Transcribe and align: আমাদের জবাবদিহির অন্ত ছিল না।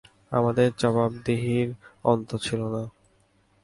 আমাদের 0.31 0.69
জবাবদিহির 0.77 1.69
অন্ত 2.03 2.29
ছিল 2.35 2.61
না। 2.67 2.83